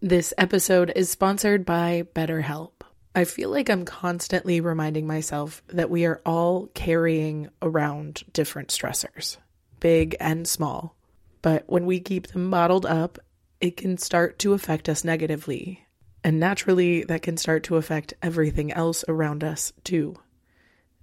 [0.00, 2.70] This episode is sponsored by BetterHelp.
[3.14, 9.38] I feel like I'm constantly reminding myself that we are all carrying around different stressors,
[9.80, 10.94] big and small.
[11.42, 13.18] But when we keep them bottled up,
[13.60, 15.84] it can start to affect us negatively.
[16.22, 20.14] And naturally, that can start to affect everything else around us too.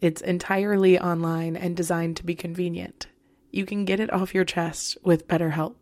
[0.00, 3.06] It's entirely online and designed to be convenient.
[3.50, 5.74] You can get it off your chest with BetterHelp.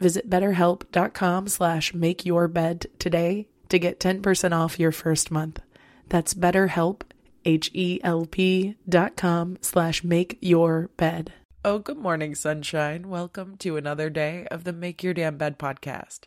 [0.00, 5.60] Visit betterhelp.com slash makeyourbed today to get 10% off your first month.
[6.08, 7.02] That's betterhelp,
[7.44, 11.32] H-E-L-P dot com slash make your bed.
[11.64, 13.08] Oh, good morning, sunshine.
[13.08, 16.24] Welcome to another day of the Make Your Damn Bed podcast.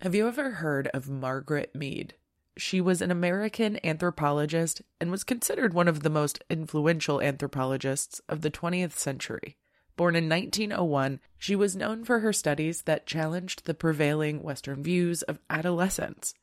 [0.00, 2.14] Have you ever heard of Margaret Mead?
[2.56, 8.42] She was an American anthropologist and was considered one of the most influential anthropologists of
[8.42, 9.56] the 20th century.
[9.96, 15.22] Born in 1901, she was known for her studies that challenged the prevailing Western views
[15.22, 16.34] of adolescence,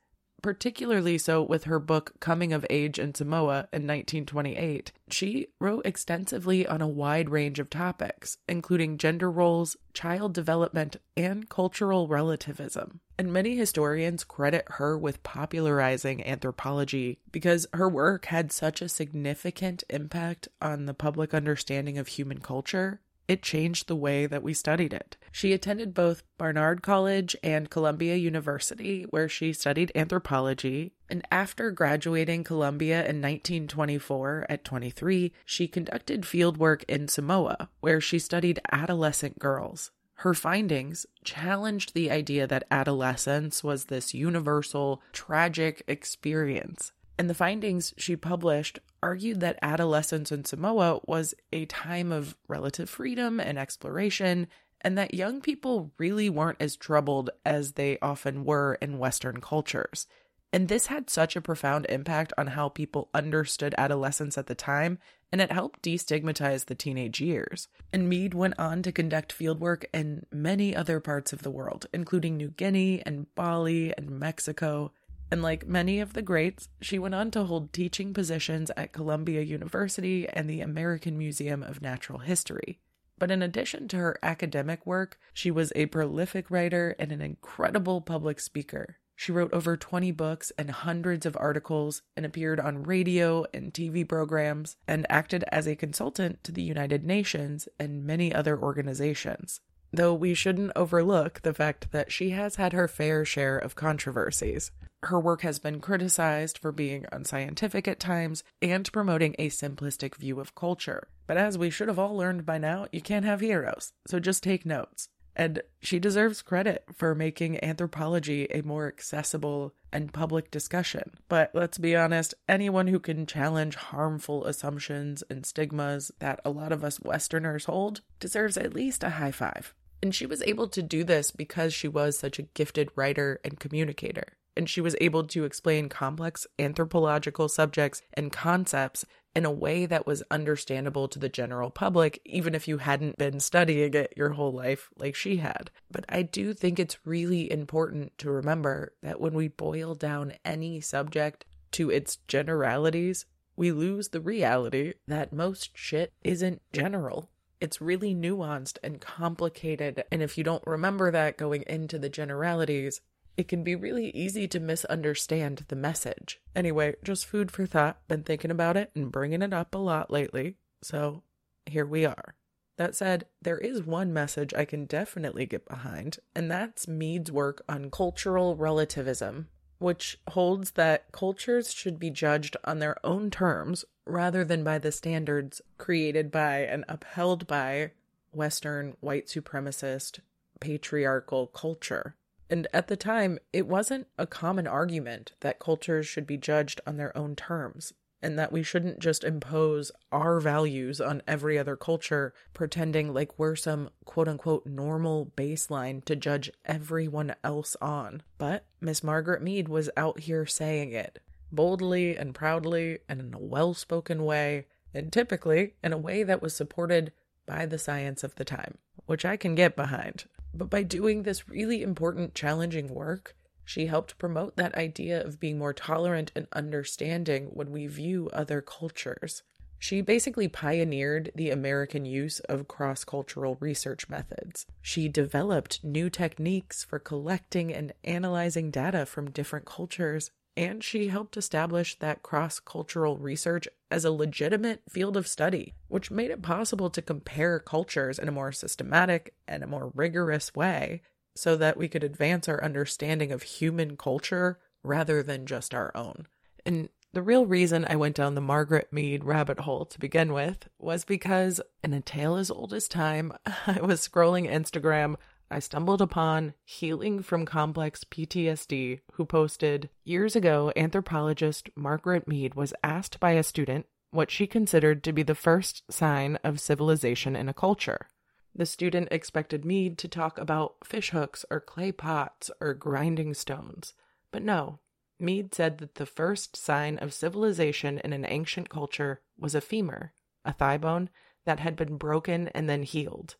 [0.41, 4.91] particularly so with her book Coming of Age in Samoa in 1928.
[5.09, 11.49] She wrote extensively on a wide range of topics, including gender roles, child development, and
[11.49, 13.01] cultural relativism.
[13.17, 19.83] And many historians credit her with popularizing anthropology because her work had such a significant
[19.89, 24.93] impact on the public understanding of human culture it changed the way that we studied
[24.93, 25.17] it.
[25.31, 30.93] She attended both Barnard College and Columbia University, where she studied anthropology.
[31.09, 38.19] And after graduating Columbia in 1924 at 23, she conducted fieldwork in Samoa, where she
[38.19, 39.91] studied adolescent girls.
[40.21, 47.93] Her findings challenged the idea that adolescence was this universal, tragic experience and the findings
[47.97, 54.47] she published argued that adolescence in Samoa was a time of relative freedom and exploration,
[54.81, 60.07] and that young people really weren't as troubled as they often were in Western cultures.
[60.51, 64.99] And this had such a profound impact on how people understood adolescence at the time,
[65.31, 67.69] and it helped destigmatize the teenage years.
[67.93, 72.35] And Mead went on to conduct fieldwork in many other parts of the world, including
[72.35, 74.91] New Guinea and Bali and Mexico.
[75.29, 79.41] And like many of the greats, she went on to hold teaching positions at Columbia
[79.41, 82.79] University and the American Museum of Natural History.
[83.19, 87.99] But in addition to her academic work, she was a prolific writer and an incredible
[87.99, 88.97] public speaker.
[89.15, 94.07] She wrote over 20 books and hundreds of articles and appeared on radio and TV
[94.07, 99.59] programs and acted as a consultant to the United Nations and many other organizations.
[99.91, 104.71] Though we shouldn't overlook the fact that she has had her fair share of controversies.
[105.07, 110.41] Her work has been criticized for being unscientific at times and promoting a simplistic view
[110.41, 111.07] of culture.
[111.27, 114.43] But as we should have all learned by now, you can't have heroes, so just
[114.43, 115.07] take notes.
[115.33, 121.11] And she deserves credit for making anthropology a more accessible and public discussion.
[121.29, 126.73] But let's be honest, anyone who can challenge harmful assumptions and stigmas that a lot
[126.73, 129.73] of us Westerners hold deserves at least a high five.
[130.03, 133.57] And she was able to do this because she was such a gifted writer and
[133.57, 134.33] communicator.
[134.57, 139.05] And she was able to explain complex anthropological subjects and concepts
[139.35, 143.39] in a way that was understandable to the general public, even if you hadn't been
[143.39, 145.69] studying it your whole life like she had.
[145.91, 150.81] But I do think it's really important to remember that when we boil down any
[150.81, 153.25] subject to its generalities,
[153.55, 157.29] we lose the reality that most shit isn't general.
[157.61, 160.03] It's really nuanced and complicated.
[160.11, 163.01] And if you don't remember that going into the generalities,
[163.37, 166.41] it can be really easy to misunderstand the message.
[166.55, 168.05] Anyway, just food for thought.
[168.07, 170.55] Been thinking about it and bringing it up a lot lately.
[170.81, 171.23] So
[171.67, 172.33] here we are.
[172.77, 177.63] That said, there is one message I can definitely get behind, and that's Mead's work
[177.67, 179.47] on cultural relativism,
[179.79, 184.91] which holds that cultures should be judged on their own terms rather than by the
[184.91, 187.91] standards created by and upheld by
[188.31, 190.19] Western white supremacist
[190.59, 192.15] patriarchal culture.
[192.49, 196.97] And at the time, it wasn't a common argument that cultures should be judged on
[196.97, 202.33] their own terms and that we shouldn't just impose our values on every other culture,
[202.53, 208.23] pretending like we're some quote unquote normal baseline to judge everyone else on.
[208.37, 211.19] But Miss Margaret Mead was out here saying it
[211.51, 216.41] boldly and proudly and in a well spoken way, and typically in a way that
[216.41, 217.11] was supported
[217.45, 220.25] by the science of the time, which I can get behind.
[220.57, 225.59] But by doing this really important, challenging work, she helped promote that idea of being
[225.59, 229.43] more tolerant and understanding when we view other cultures.
[229.77, 234.65] She basically pioneered the American use of cross cultural research methods.
[234.81, 241.37] She developed new techniques for collecting and analyzing data from different cultures and she helped
[241.37, 246.89] establish that cross cultural research as a legitimate field of study, which made it possible
[246.89, 251.03] to compare cultures in a more systematic and a more rigorous way
[251.35, 256.25] so that we could advance our understanding of human culture rather than just our own.
[256.65, 260.67] And the real reason I went down the Margaret Mead rabbit hole to begin with
[260.79, 263.31] was because, in a tale as old as time,
[263.67, 265.17] I was scrolling Instagram
[265.49, 272.73] I stumbled upon Healing from Complex PTSD, who posted Years ago, anthropologist Margaret Mead was
[272.83, 277.47] asked by a student what she considered to be the first sign of civilization in
[277.47, 278.07] a culture.
[278.53, 283.93] The student expected Mead to talk about fishhooks or clay pots or grinding stones.
[284.31, 284.79] But no,
[285.19, 290.13] Mead said that the first sign of civilization in an ancient culture was a femur,
[290.43, 291.09] a thigh bone
[291.45, 293.35] that had been broken and then healed.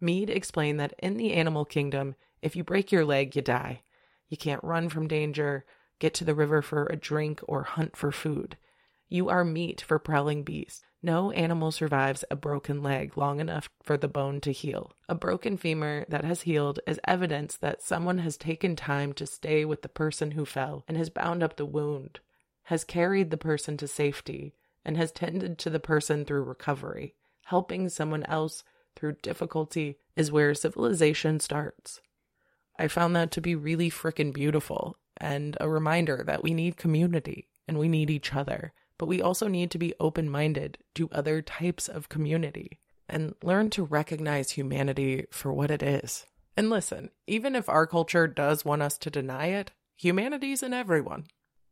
[0.00, 3.82] Mead explained that in the animal kingdom, if you break your leg, you die.
[4.28, 5.64] You can't run from danger,
[5.98, 8.56] get to the river for a drink, or hunt for food.
[9.08, 10.82] You are meat for prowling beasts.
[11.02, 14.92] No animal survives a broken leg long enough for the bone to heal.
[15.08, 19.64] A broken femur that has healed is evidence that someone has taken time to stay
[19.66, 22.20] with the person who fell and has bound up the wound,
[22.64, 27.14] has carried the person to safety, and has tended to the person through recovery,
[27.44, 28.64] helping someone else
[28.96, 32.00] through difficulty is where civilization starts.
[32.78, 37.48] I found that to be really freaking beautiful and a reminder that we need community
[37.68, 41.40] and we need each other, but we also need to be open minded to other
[41.40, 46.26] types of community and learn to recognize humanity for what it is.
[46.56, 51.26] And listen, even if our culture does want us to deny it, humanity's in everyone.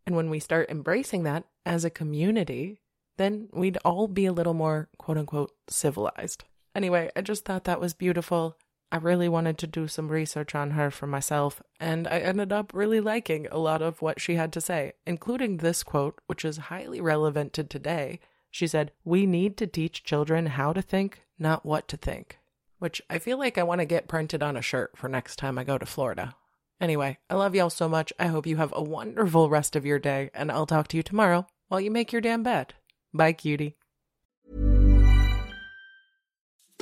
[0.06, 2.80] And when we start embracing that as a community,
[3.16, 6.44] then we'd all be a little more quote unquote civilized.
[6.74, 8.56] Anyway, I just thought that was beautiful.
[8.90, 12.72] I really wanted to do some research on her for myself, and I ended up
[12.74, 16.58] really liking a lot of what she had to say, including this quote, which is
[16.58, 18.20] highly relevant to today.
[18.50, 22.38] She said, We need to teach children how to think, not what to think.
[22.78, 25.56] Which I feel like I want to get printed on a shirt for next time
[25.56, 26.34] I go to Florida.
[26.78, 28.12] Anyway, I love y'all so much.
[28.18, 31.02] I hope you have a wonderful rest of your day, and I'll talk to you
[31.02, 32.74] tomorrow while you make your damn bed.
[33.14, 33.76] Bye, cutie.